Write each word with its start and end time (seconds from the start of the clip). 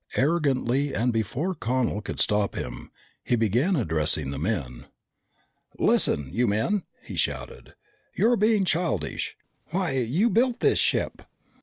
Arrogantly 0.15 0.95
and 0.95 1.13
before 1.13 1.53
Connel 1.53 2.01
could 2.01 2.19
stop 2.19 2.55
him, 2.55 2.89
he 3.23 3.35
began 3.35 3.75
addressing 3.75 4.31
the 4.31 4.39
men. 4.39 4.87
"Listen, 5.77 6.31
you 6.33 6.47
men!" 6.47 6.81
he 7.03 7.15
shouted. 7.15 7.75
"You're 8.15 8.35
being 8.35 8.65
childish! 8.65 9.37
Why, 9.69 9.91
you 9.91 10.31
built 10.31 10.59
this 10.59 10.79
ship! 10.79 11.21